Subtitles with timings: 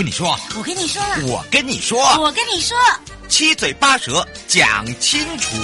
[0.00, 2.74] 跟你说，我跟你说了，我跟你说，我跟你说，
[3.28, 5.54] 七嘴八舌讲清楚。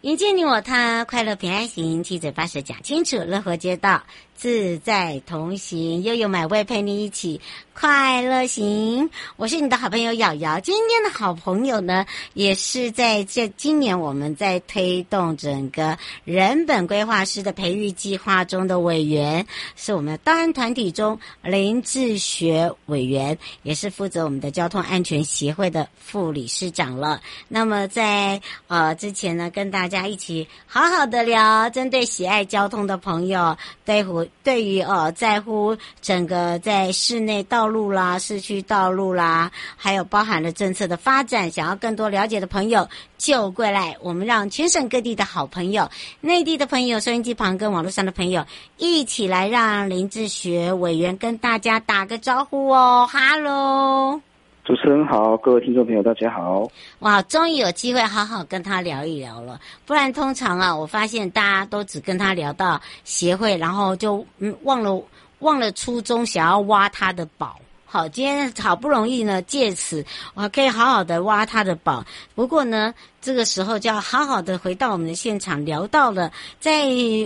[0.00, 4.02] 迎接你我他，快乐平安行，七嘴八舌讲清楚，乐活街道
[4.40, 7.42] 自在同行，悠悠美味陪你一起
[7.74, 9.10] 快乐行。
[9.36, 19.46] 我是你的好朋友瑶瑶，今天的好朋友呢，也是在这今年我们在推动整个人本规划师的培育计划中的委员，
[19.76, 27.20] 是我们的道安团体中林志学委员，也是负责我们的交通安全协会的副理事长了。
[27.46, 48.46] 那么在呃之前呢，跟大家一起好好的聊，针对喜爱交通的朋友，对乎对于哦在乎整个在室内道路啦、市区道路啦，还有包含了政策的发展，想要更多了解的朋友，就过来，我们让全省各地的好朋友、内地的朋友、收音机旁跟网络上的朋友
[48.78, 54.20] 一起来，让林志学委员跟大家打个招呼哦，哈喽。
[54.62, 56.70] 主持人好，各位听众朋友大家好。
[57.00, 59.58] 哇，终于有机会好好跟他聊一聊了。
[59.86, 65.02] 不然通常啊，我发现大家都只跟他聊到协会，然后就嗯忘了
[65.38, 67.58] 忘了初衷，想要挖他的宝。
[67.92, 72.04] 好，今天好不容易呢，借此我可以好好的挖他的宝。
[72.36, 76.30] 不过呢，这个时候就要好好的回到我们的现场，聊到了
[76.60, 76.84] 在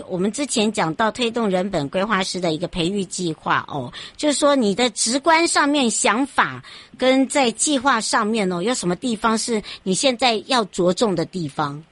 [0.08, 6.64] 我们之前讲到推动人本规划师的一个培育计划哦，就是说你的直观上面想法
[6.96, 11.84] 跟在计划上面哦，有什么地方是你现在要着重的地方？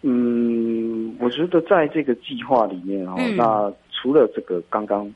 [0.00, 5.12] 嗯，我觉得在这个计划里面哦，嗯、那除了这个刚刚。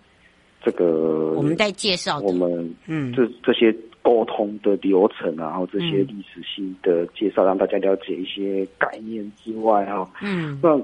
[0.64, 3.12] 这个我们在介绍我们嗯。
[3.12, 10.76] 这这些沟通的流程啊，然后这些历史性的介绍，让大家了解一些概念之外啊，嗯，那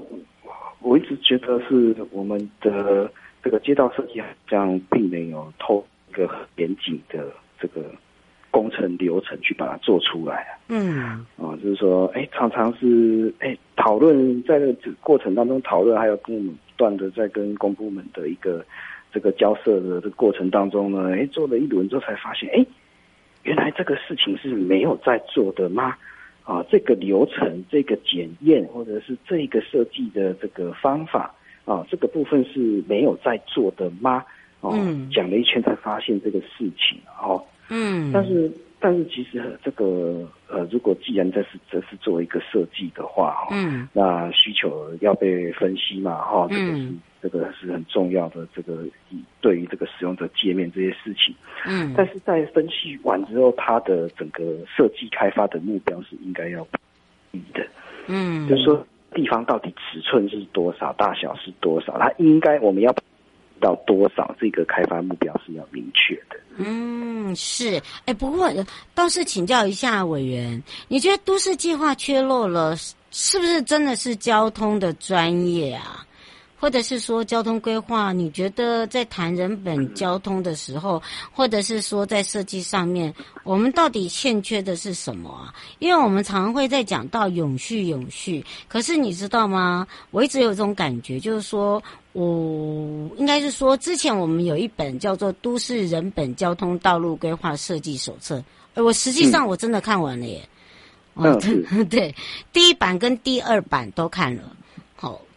[0.79, 3.11] 我一直觉得是我们的
[3.43, 7.27] 这个街道设计好像并没有透一个很严谨的
[7.59, 7.83] 这个
[8.49, 18.65] 工程流程去把它做出来啊，嗯，啊，就是说，哎，常常是哎讨论在这个过程当中讨论，还有跟我们不断的在跟公部门的一个。
[19.11, 22.65] 这个交涉的这个过程当中呢，哎，做了一轮之后才发现，哎，
[23.43, 25.95] 原来这个事情是没有在做的吗？
[26.43, 31.33] 啊，这个流程、这个检验，或者是这个设计的这个方法，
[31.65, 34.25] 啊，这个部分是没有在做的吗？
[34.61, 46.83] 哦、啊，嗯、讲了一圈才发现这个事情，哦，嗯，但是但是其实这个呃，如果既然这是这是作为一个设计的话，哈，嗯，那需求要被分析嘛，哈，这个是。
[46.83, 48.81] 嗯这个是很重要的，这个
[49.41, 51.35] 对于这个使用者界面这些事情，
[51.65, 56.65] 嗯，但是在分析完之后，它的整个设计开发的目标是应该要
[57.31, 57.67] 明的，
[58.07, 62.95] 嗯，就是说地方到底尺寸是多少，大小是多少，它应该我们要
[63.59, 66.39] 到多少，这个开发目标是要明确的。
[66.57, 68.51] 嗯，是，哎，不过
[68.93, 72.75] 倒是请教一下委员，你觉得都市计划缺漏了，
[73.11, 76.05] 是不是真的是交通的专业啊？
[76.59, 81.01] 或者是说交通规划，你觉得在谈人本交通的时候，
[81.31, 83.13] 或者是说在设计上面，
[83.43, 85.53] 我们到底欠缺的是什么啊？
[85.79, 88.45] 因为我们常常会在讲到永续，永续。
[88.67, 89.87] 可是你知道吗？
[90.11, 98.43] 我一直有一种感觉，就是说，我应该是说，之前我们有一本叫做《都市人本交通道路规划设计手册》，
[98.83, 100.41] 我实际上我真的看完了耶。
[101.15, 101.37] 嗯，
[101.89, 102.13] 对，
[102.53, 104.43] 第一版跟第二版都看了。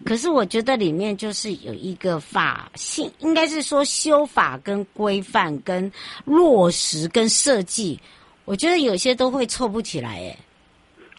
[0.03, 5.91] 好，可是我觉得里面就是有一个法性，应该是说修法跟规范跟
[6.25, 7.99] 落实跟设计，
[8.45, 10.37] 我觉得有些都会凑不起来，哎。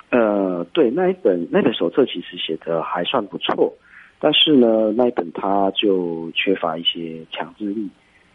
[0.09, 3.73] 呃，对，那一本那本手册其实写的还算不错，
[4.19, 7.89] 但是呢，那一本它就缺乏一些强制力，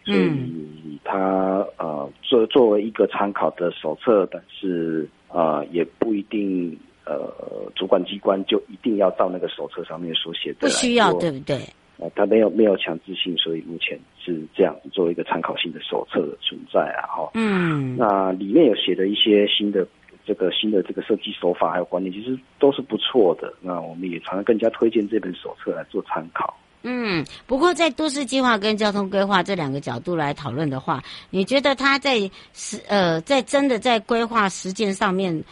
[0.04, 6.76] 所以它呃作作为一个参考的手册，但是呃也不一定
[7.08, 11.58] 呃主管机关就一定要到那个手册上面所写的，不需要对不对？
[11.99, 19.87] 呃，他没有没有强制性，所以目前是这样子作为一个参考性的手册的存在啊，哈，嗯，那里面有写的一些新的。
[20.26, 23.50] 这个新的这个设计手法还有观念，其实都是不错的。
[23.62, 26.54] 那我们也常常更加推荐这本手册来做参考。
[26.82, 35.43] 嗯，不过在都市计划跟交通规划这两个角度来讨论的话，你觉得他在实呃在真的在规划实践上面，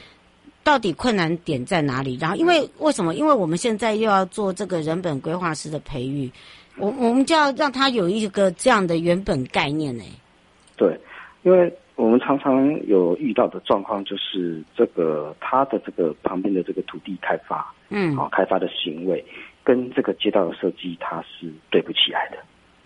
[0.66, 2.18] 到底困难点在哪里？
[2.20, 3.14] 然后，因为为什么？
[3.14, 6.28] 因为我们现在又要做这个人本规划师的培育，
[6.76, 10.02] 我我们就要让他有一个这样的原本概念呢。
[10.76, 10.98] 对，
[11.44, 11.72] 因为。
[11.96, 19.24] 我们常常有遇到的状况，就是这个他的这个旁边的这个土地开发，嗯，好、哦、开发的行为
[19.64, 22.36] 跟这个街道的设计，它是对不起来的。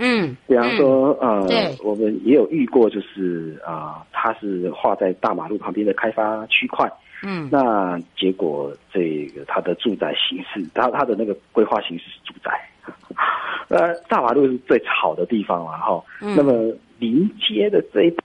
[0.01, 6.91] 嗯，比方说，嗯、呃，对，我们也有遇过，就是啊、呃，它是画在大马路旁边的开发区块，
[7.23, 12.51] 嗯，那结果这个它的住宅形式，它它的那个规划形式是住宅，
[13.69, 16.53] 呃，大马路是最吵的地方了，哈、那么
[16.99, 18.17] 临街的这一。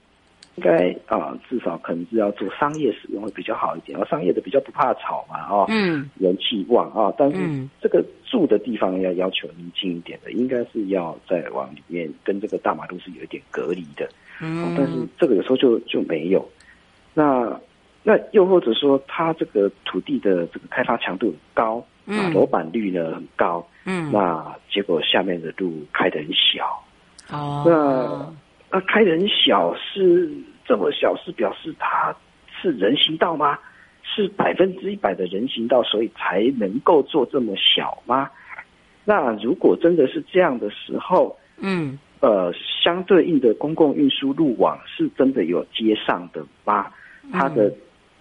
[0.56, 14.08] 应该啊，至少可能是要做商业使用会比较好一点，而商业的比较不怕吵嘛，哦，嗯，人气旺啊，但是这个住的地方要要求宁静一点的，应该是要再往里面跟这个大马路是有一点隔离的，
[14.40, 16.42] 嗯，但是这个有时候就就没有，
[17.12, 17.60] 那
[18.02, 26.82] 那又或者说，它这个土地的这个开发强度很高，嗯，楼板率呢很高，嗯，那结果下面的路开得很小，
[27.30, 28.45] 哦，那。
[28.76, 30.30] 那开得很小是
[30.66, 32.14] 这么小，是表示它
[32.60, 33.58] 是人行道吗？
[34.02, 38.28] 是百分之一百的人行道，所以才能够做这么小吗？
[39.06, 42.52] 那如果真的是这样的时候，嗯，呃，
[42.84, 46.92] 相对应的公共运输路网是真的有接上的吗？
[47.32, 47.72] 它的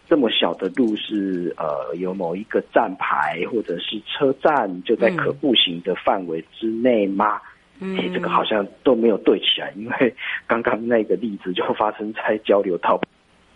[0.08, 7.36] 这么小的路是呃有某一个站牌或者是车站就在可步行的范围之内吗？
[7.36, 7.42] 嗯、
[7.80, 10.16] 欸，这个好像都没有对起来，因为
[10.48, 13.00] 刚刚那个例子就发生在交流道。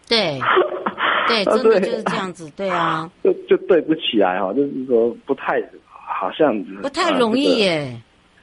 [0.07, 0.39] 对，
[1.27, 8.01] 对，真的就是这样子，对啊， 就就对不起来哈，就是说不太好像不太容易耶。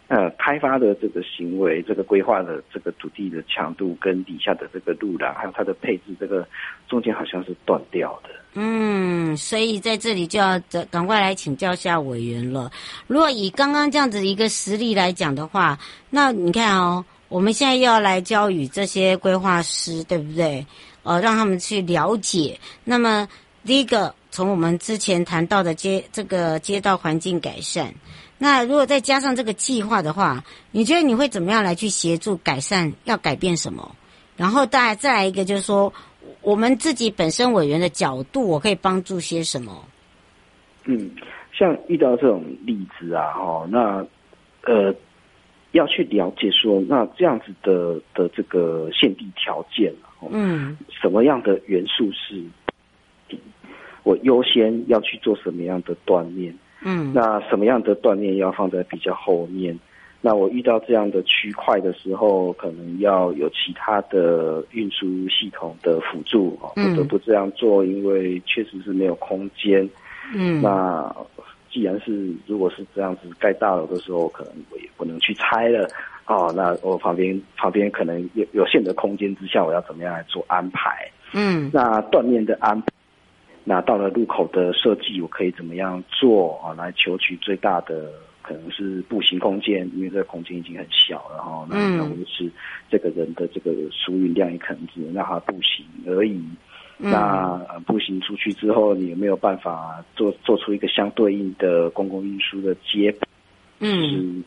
[0.09, 6.47] 呃，开发的这个行为，这个规划的这个土地的强度，跟底下的这个路廊，还有它的配置，这个
[6.89, 8.31] 中间好像是断掉的。
[8.55, 10.61] 嗯，所以在这里就要
[10.93, 12.71] 赶快来请教下委员了。
[13.09, 15.77] 如果以刚刚这样子一个实例来讲的话，
[16.09, 20.65] 那你看哦，我们现在又要来教育这些规划师，对不对？
[21.03, 22.57] 呃，让他们去了解。
[22.85, 23.27] 那么
[23.65, 27.93] 第一个，从我们之前谈到的街这个街道环境改善。
[28.39, 32.93] 那如果再加上这个计划的话，你觉得你会怎么样来去协助改善？
[33.05, 33.97] 要改变什么？
[34.37, 35.93] 然后再再来一个，就是说
[36.43, 39.83] 我们自己本身委员的角度，我可以帮助些什么？
[40.85, 41.11] 嗯，
[41.53, 44.07] 像遇到这种例子啊，哦，那
[44.71, 44.95] 呃，
[45.73, 49.93] 要去了解说，那这样子的的这个限定条件，
[50.31, 52.45] 嗯，什么样的元素是
[54.03, 56.55] 我优先要去做什么样的锻炼？
[56.87, 59.77] 嗯，那什么样的锻炼要放在比较后面？
[60.21, 69.89] 那我遇到这样的区块的时候，可能要有其他的运输系统的辅助啊，不得不这样做，因为确实是没有空间。
[70.35, 71.15] 嗯，那
[71.71, 75.89] 既然是如果是这样子盖大楼的时候，可能我也不能去拆了
[76.27, 76.53] 哦。
[76.57, 81.09] 那我旁边旁边可能有有限的空间之下，我要怎么样来做安排？
[81.35, 82.87] 嗯，那锻炼的安排。
[83.69, 86.73] 那到了路口的设计，我可以怎么样做啊？
[86.75, 91.67] 来求取最大的可能是步行空间，因为这个空间已经很小了哈。
[91.69, 92.49] 那要维持
[92.89, 96.41] 这个人的这个输运量，也可能只能让他步行而已。
[96.99, 103.13] 嗯、那步行出去之后，你有没有办法做做出一个相对应的公共运输的接？
[103.81, 104.43] 嗯，是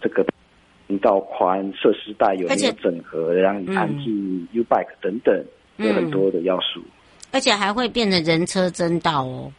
[0.00, 0.26] 这个
[0.88, 4.10] 行道宽、设施带有没有整合，让你安置
[4.50, 5.44] U bike 等等，
[5.76, 6.82] 有很多的要素。
[7.34, 9.52] 而且还会变成人车争道哦。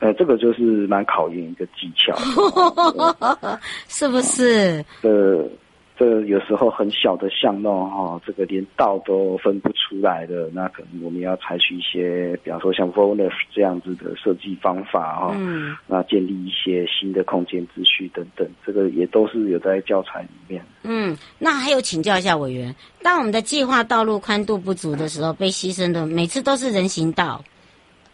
[0.00, 2.14] 呃，这个就是蛮考验一个技巧，
[3.88, 4.84] 是不是？
[5.00, 5.48] 呃，
[5.96, 20.64] 这有时候很小的巷弄哈，这个连道都分不出来的，那可能我们要采取一些，比方说像 VoNeF 这样子的设计方法哈，嗯，那建立一些新的空间秩序等等，这个也都是有在教材里面。
[20.82, 27.44] 嗯，那还有请教一下委员，当我们的计划道路宽度不足的时候，被牺牲的每次都是人行道，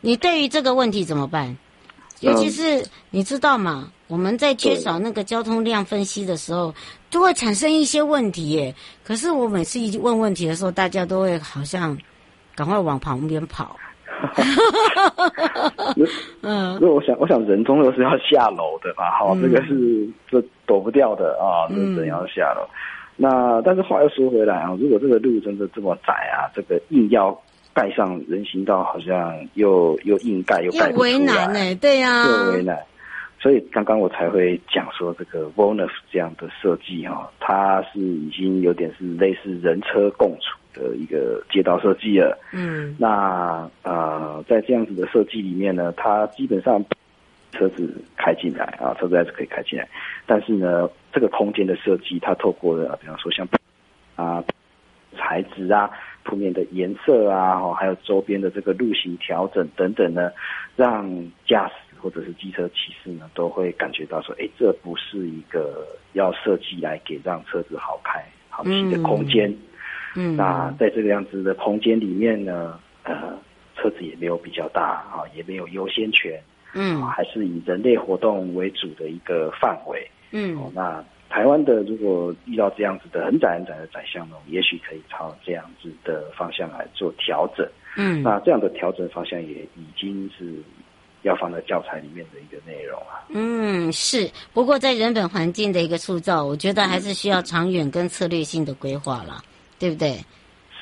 [0.02, 1.56] 你对于这个问题怎么办？
[2.20, 3.90] 尤其是你知道吗？
[4.08, 6.74] 我们在缺少那个交通量分析的时候，
[7.10, 8.74] 就会产生一些问题耶。
[9.04, 11.96] 可是我每次一问问题的时候，大家都会好像
[12.54, 13.76] 赶快往旁边跑。
[16.42, 19.16] 嗯，因为我想，我想人终究是要下楼的吧？
[19.18, 22.68] 好，这个是这躲不掉的啊，人人要下楼。
[23.16, 27.40] 那但是话又说回来啊，如果这个路真的这么窄啊，这个硬要。
[27.80, 31.74] 盖上人行道好像又又硬盖又盖不出来，为难呢？
[31.76, 32.78] 对呀，又为难。
[33.40, 42.38] 所以刚刚我才会讲说这个 Vonus 这样的设计哈，它是已经有点是类似人车共处的一个街道设计了。
[42.52, 46.84] 嗯，那呃，在这样子的设计里面呢，它基本上
[47.52, 49.88] 车子开进来啊，车子还是可以开进来，
[50.26, 53.48] 但是呢，这个空间的设计，它透过了比方说像
[54.16, 54.44] 啊
[55.16, 55.90] 材质啊。
[56.22, 60.30] 铺面的颜色啊，还有周边的这个路型调整等等呢，
[60.76, 61.08] 让
[61.46, 69.54] 驾驶或者是机车骑士呢，都会感觉到说，哎，这不是一个要设计来给让车子好开、好骑的空间。
[70.14, 73.38] 嗯，那在这个样子的空间里面呢，呃，
[73.76, 76.40] 车子也没有比较大啊，也没有优先权。
[76.74, 80.08] 嗯，还是以人类活动为主的一个范围。
[80.32, 81.04] 嗯，哦，那。
[81.30, 87.64] 台湾的如果遇到这样子的很窄很窄的窄巷呢，也许可以朝这样子的方向来做调整。
[87.96, 90.56] 嗯，那这样的调整方向也已经是
[91.22, 93.22] 要放在教材里面的一个内容啊。
[93.28, 94.28] 嗯，是。
[94.52, 99.40] 不过在人本环境的一个塑造，我觉得还是需要长远跟策略性的规划了，
[99.78, 100.18] 对不对？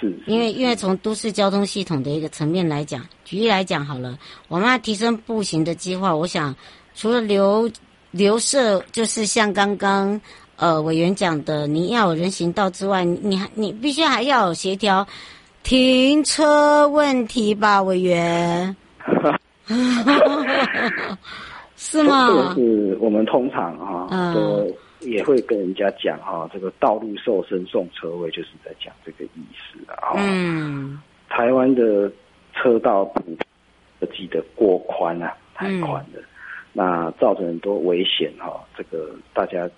[0.00, 0.18] 是。
[0.26, 6.56] 因为因为从都市交通系统的一个层面来讲，举例来讲好了，我们要提升步行的计划，我想
[6.94, 7.70] 除了留。
[8.10, 10.20] 留设就是像刚刚
[10.56, 15.06] 呃委员讲的，你要有人行道之外，你还你必须还要有协调
[15.62, 18.74] 停车问题吧，委员？
[21.76, 22.26] 是吗？
[22.28, 30.14] 这个是我们通常哈、啊，都、嗯、也会跟人家讲哈、啊，这个道路瘦身送车位，就是在讲这个意思啊。
[30.16, 32.10] 嗯，台湾的
[32.54, 33.08] 车道
[34.00, 36.18] 设计的过宽啊，太宽了。
[36.18, 36.24] 嗯
[36.72, 39.68] 那造成很多危险哈，这个大家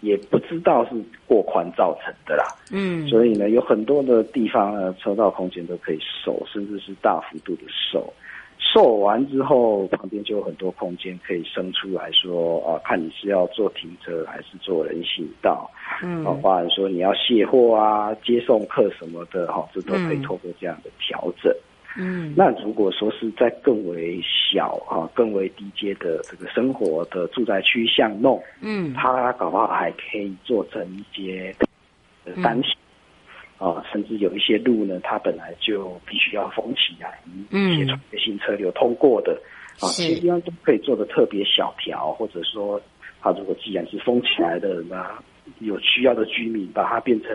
[0.00, 0.90] 也不知道是
[1.26, 2.44] 过宽造成的啦。
[2.72, 8.12] 嗯，所以呢，有很多的地方呢，车道空间都可以瘦，甚至是大幅度的瘦。
[8.58, 15.70] 瘦完之后，旁边就有很多空间可以生出来说啊，看你是要做停车还是做人行道。
[16.02, 21.52] 嗯，啊，或者说你要卸货啊、接送客什么的哈，这都可以透过这样的调整。
[21.52, 21.60] 嗯，
[22.36, 31.54] 那如果说是在更为小啊、更为低阶的这个生活的住宅区巷弄，嗯，它搞不好还可以做成一些
[32.42, 32.76] 单行、
[33.58, 37.18] 嗯、啊，甚至有一些路呢，它本来就必须要封起来，
[37.50, 39.32] 嗯，一些穿越性车流通过的，
[39.80, 42.80] 啊，这些地方都可以做的特别小条，或者说，
[43.22, 45.18] 它如果既然是封起来的，那
[45.60, 47.30] 有需要的居民把它变成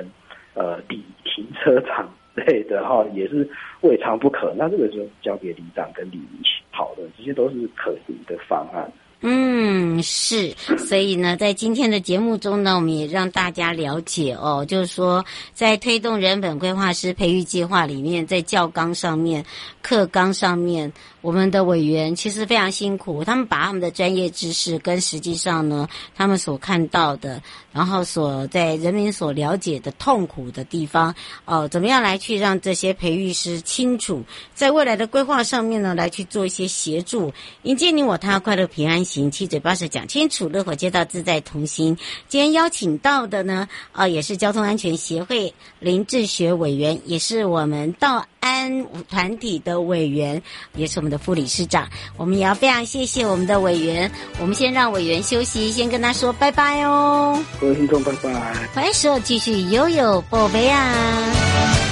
[0.54, 2.08] 呃里停车场。
[2.34, 3.48] 对的哈，也是
[3.82, 4.54] 未尝不可。
[4.58, 8.92] 那这个就交给里长跟里民去讨论，这些都是可行的方案。
[9.24, 15.24] 嗯，是，所以呢，在今天的节目中呢，我们也让大家了解哦，就是说，
[15.54, 19.46] 在推动人本规划师培育计划里面，在教纲上面、
[19.84, 27.40] 课纲上面，我们的委员其实非常辛苦，他们把他们的专业知识跟实际上呢，他们所看到的，
[27.72, 31.14] 然后所在人民所了解的痛苦的地方，
[31.46, 34.24] 哦，怎么样来去让这些培育师清楚，
[34.56, 41.98] 在未来的规划上面呢，来去做一些协助，迎接你我他快乐平安行，七嘴八舌讲清楚，乐活街道自在同行。
[42.30, 50.42] 今天邀请到的呢，啊、呃，也是交通安全协会林志学委员，也是我们道安团体的委员，
[50.76, 51.90] 也是我们的副理事长。
[52.16, 54.10] 我们也要非常谢谢我们的委员。
[54.40, 57.38] 我们先让委员休息，先跟他说拜拜哦。
[57.60, 58.32] 各位听众，拜拜。
[58.74, 61.91] 欢迎时候继续悠悠宝贝啊。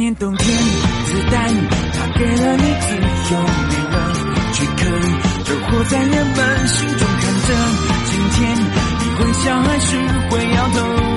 [0.00, 1.54] 年冬天，子弹
[1.92, 2.94] 它给了你自
[3.34, 3.38] 由，
[3.68, 3.94] 没了
[4.54, 4.80] 躯壳，
[5.44, 7.48] 就活在人们心中看着。
[8.06, 9.98] 今天，你会笑还是
[10.30, 11.09] 会摇头？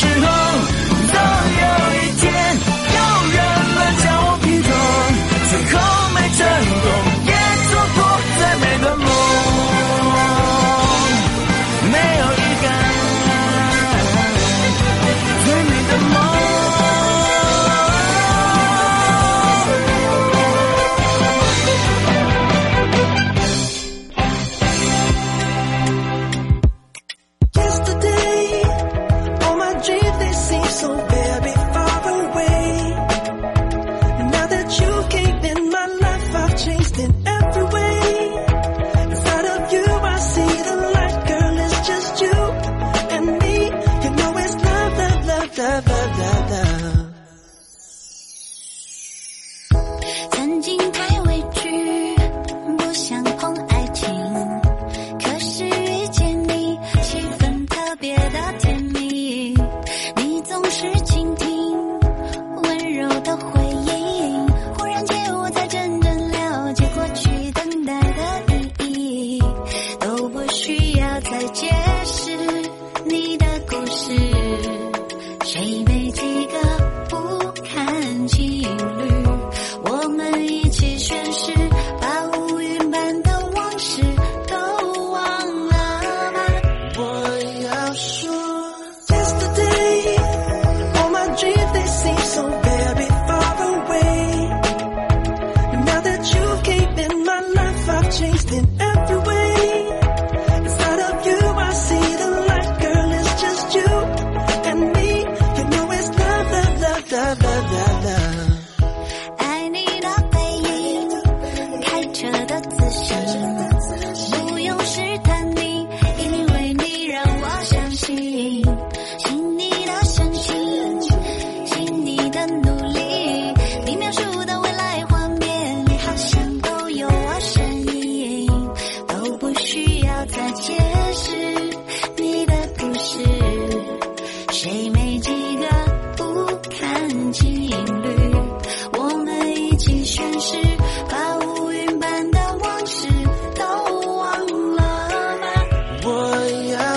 [0.00, 0.47] 是啊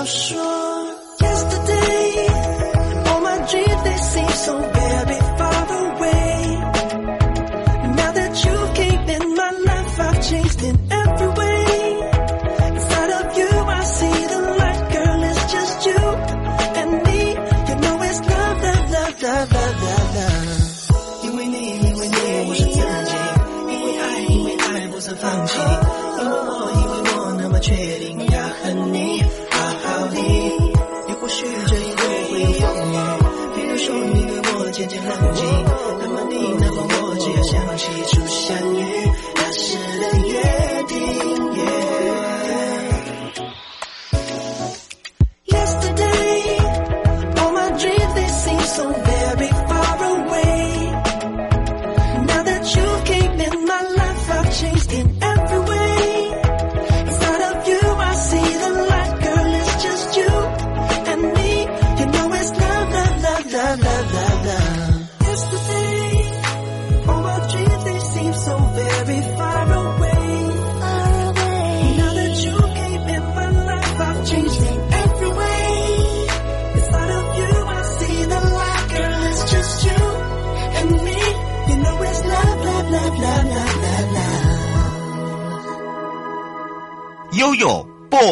[0.01, 0.50] 我说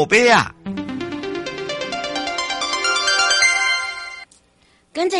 [0.10, 0.52] 贝啊！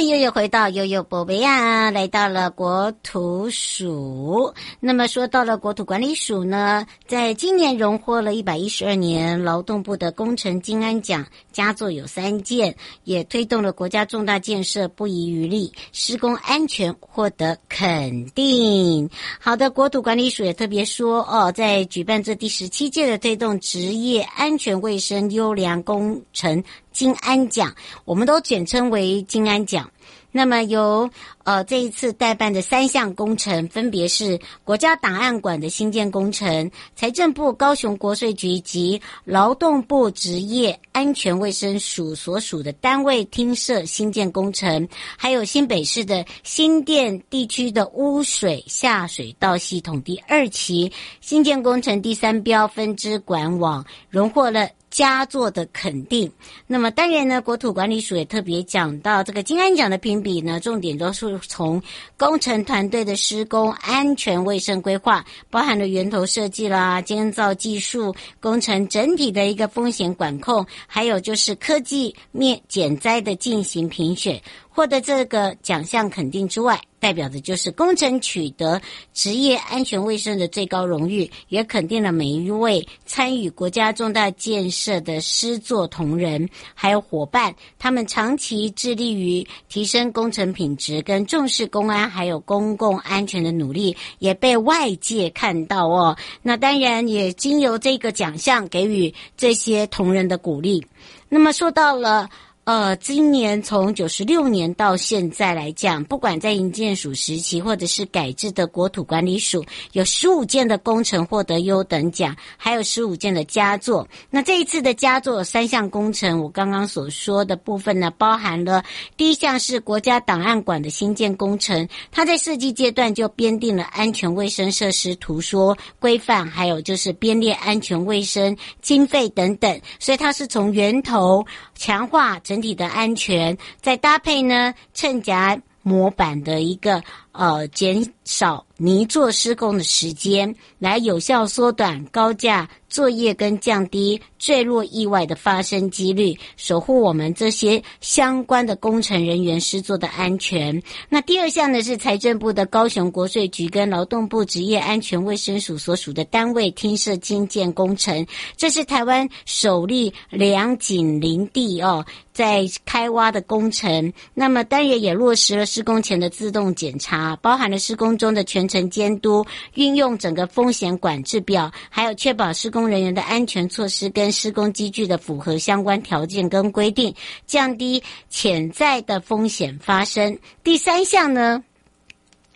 [0.10, 4.52] 悠悠回到悠悠宝贝呀，来到了国土署。
[4.80, 19.08] 那么说到了国土管理署呢，在今年荣获了一百一十二年劳动部的工程金安奖，佳作有三件，也推动了国家重大建设不遗余力，施工安全获得肯定。
[19.40, 26.64] 好的，国土管理署也特别说哦，在举办这第十七届的推动职业安全卫生优良工程。
[26.92, 29.90] 金安奖，我们都简称为金安奖。
[30.32, 31.10] 那么由
[31.44, 44.88] 呃这一次代办的三项工程，分别是国家档案馆的新建工程、财政部高雄国税局及劳动部职业安全卫生署所属的单位厅舍新建工程，
[45.18, 54.70] 还有新北市的新店地区的污水下水道系统第二期新建工程第三标分支管网，荣获了。
[54.90, 56.32] 佳作的肯定。
[56.68, 61.82] 那么当然呢，国土管理署也特别讲到这个金安奖的评比呢，重点都是从
[62.18, 74.42] 工程团队的施工安全卫生规划，包含了源头设计啦、建造技术、工程整体的一个风险管控，还有就是科技面减灾的进行评选。
[74.70, 78.82] 获得这个奖项肯定之外，代表的就是工程取得
[79.14, 96.18] 职业安全卫生的最高荣誉，也肯定了每一位参与国家重大建设的施作同仁还有伙伴，他们长期致力于提升工程品质跟重视公安还有公共安全的努力，也被外界看到哦。
[96.42, 100.86] 那当然也经由这个奖项给予这些同仁的鼓励。
[101.30, 102.30] 那么说到了。
[102.70, 114.08] 呃，今年从九十六年到现在来讲，不管在营建署时期，或者是改制的国土管理署，有十五件的工程获得优等奖，还有十五件的佳作。
[114.30, 118.84] 那这一次的佳作有三项工程，我刚刚所说的部分呢，包含了
[119.18, 132.59] 第一项是国家档案馆的新建工程，它在设计阶段就编定了安全卫生设施图说规范，还有就是编列安全卫生经费等等，所以它是从源头强化整。
[132.60, 137.02] 整体的安全，再搭配呢，衬夹模板的一个
[137.40, 150.82] 呃减少泥作施工的时间，来有效缩短高架作业跟降低坠落意外的发生几率，守护我们这些相关的工程人员施作的安全。
[151.08, 162.06] 那第二项呢，是财政部的高雄国税局跟劳动部职业安全卫生署所属的单位厅舍新建工程，这是台湾首例两井林地哦。
[162.32, 177.14] 在开挖的工程，那么当然也落实了施工前的自动检查，包含了施工中的全程监督，运用整个风险管制表，还有确保施工人员的安全措施跟施工机具的符合相关条件跟规定，
[177.46, 180.38] 降低潜在的风险发生。
[180.64, 181.64] 第三项呢？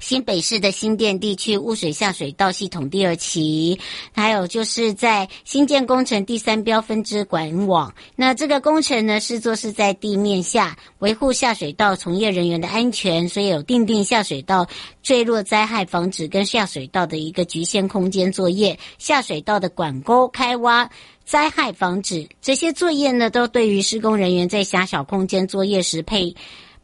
[0.04, 3.80] 新北市的新店地区污水下水道系统第二期，
[4.12, 7.94] 还有就是在新建工程第三标分支管网。
[8.18, 14.68] 那这个工程呢，是做是在地面下维护下水道从业人员的安全，所以有定定下水道
[15.02, 20.90] 坠落灾害防止跟下水道的一个局限空间作业，下水道的管沟开挖
[21.24, 26.36] 灾害防止这些作业呢，都对于施工人员在狭小空间作业时配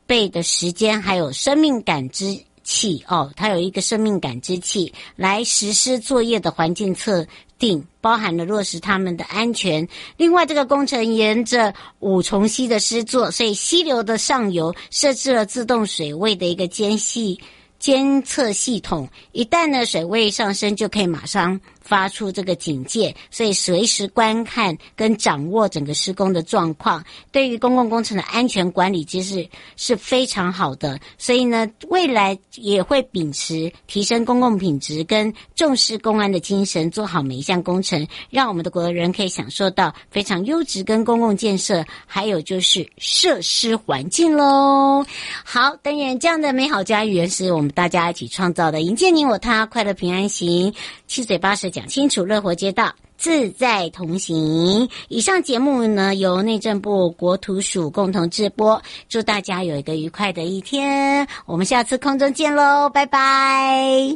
[0.08, 2.40] 备的时间还有生命感知。
[2.70, 7.26] 器哦，它有一个生命感知器来实施作业的环境测
[7.58, 9.88] 定，包含了落实他们的安全。
[10.18, 17.40] 另外，这个工程沿着五重溪的施作，所以溪流的上游设置了自动水位的一个间隙
[17.80, 31.00] 监测系统，一旦呢水位上升，就可以马上发出这个警戒，所以随时观看跟掌握整个施工的状况，对于公共工程的安全管理其实是非常好的。
[31.18, 45.06] 所以呢，未来也会秉持提升公共品质跟重视公安的精神，做好每一项工程，让我们的国人可以享受到非常优质跟公共建设，还有就是设施环境喽。
[45.46, 50.74] 好，当然这样的美好家园是我们大家一起创造的，迎接你我他，快乐平安行，
[51.08, 54.88] 七嘴八舌讲清楚，乐活街道自在同行。
[55.08, 58.82] 以上节目呢，由内政部国土署共同制播。
[59.08, 64.14] 祝大家有一个愉快的一天，我们下次空中见喽，拜拜。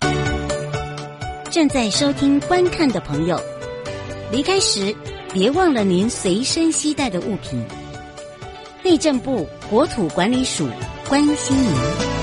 [1.51, 3.39] 正在收听观看的朋友，
[4.31, 4.95] 离开时
[5.31, 7.63] 别忘了您随身携带的物品。
[8.83, 10.67] 内政部国土管理署
[11.07, 12.22] 关心您。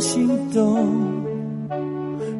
[0.00, 0.86] 心动，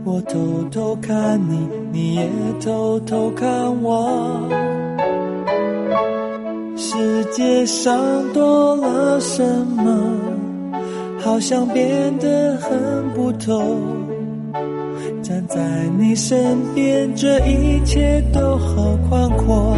[0.05, 0.39] 我偷
[0.71, 2.29] 偷看你，你也
[2.65, 3.49] 偷偷看
[3.83, 4.41] 我。
[6.77, 7.99] 世界上
[8.33, 9.43] 多了什
[9.77, 9.83] 么？
[11.21, 13.77] 好像变得很不同。
[15.23, 15.61] 站在
[15.99, 19.77] 你身边，这一切都好宽阔。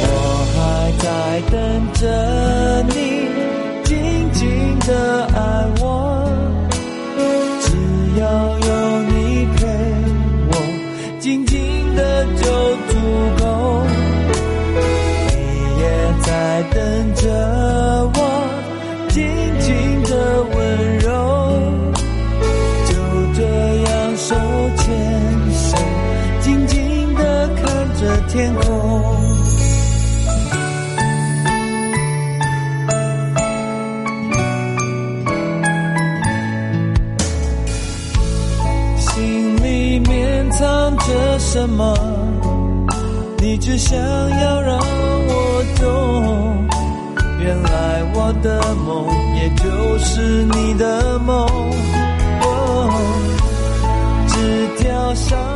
[0.00, 0.12] 我
[0.54, 0.60] 还
[0.98, 1.06] 在
[1.50, 1.58] 等
[1.94, 2.02] 着
[2.88, 2.93] 你，
[43.76, 46.66] 想要让我懂。
[47.40, 49.06] 原来我的梦
[49.36, 51.46] 也就是你的梦。
[52.42, 52.90] 哦，
[54.28, 55.53] 纸条上。